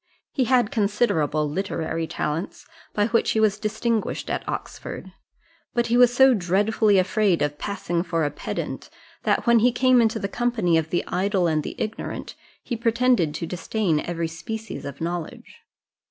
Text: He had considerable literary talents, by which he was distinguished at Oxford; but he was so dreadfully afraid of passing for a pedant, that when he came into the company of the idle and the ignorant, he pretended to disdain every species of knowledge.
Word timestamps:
He 0.31 0.45
had 0.45 0.71
considerable 0.71 1.47
literary 1.47 2.07
talents, 2.07 2.65
by 2.91 3.05
which 3.09 3.33
he 3.33 3.39
was 3.39 3.59
distinguished 3.59 4.31
at 4.31 4.43
Oxford; 4.49 5.11
but 5.75 5.85
he 5.93 5.95
was 5.95 6.11
so 6.11 6.33
dreadfully 6.33 6.97
afraid 6.97 7.43
of 7.43 7.59
passing 7.59 8.01
for 8.01 8.25
a 8.25 8.31
pedant, 8.31 8.89
that 9.25 9.45
when 9.45 9.59
he 9.59 9.71
came 9.71 10.01
into 10.01 10.17
the 10.17 10.27
company 10.27 10.75
of 10.75 10.89
the 10.89 11.05
idle 11.05 11.45
and 11.45 11.61
the 11.61 11.75
ignorant, 11.77 12.33
he 12.63 12.75
pretended 12.75 13.35
to 13.35 13.45
disdain 13.45 13.99
every 13.99 14.27
species 14.27 14.85
of 14.85 15.01
knowledge. 15.01 15.59